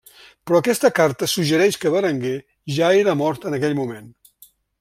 Però 0.51 0.61
aquesta 0.61 0.89
carta 0.99 1.29
suggereix 1.33 1.77
que 1.83 1.93
Berenguer 1.97 2.33
ja 2.79 2.93
era 3.05 3.17
mort 3.23 3.49
en 3.51 3.59
aquell 3.59 3.81
moment. 3.83 4.13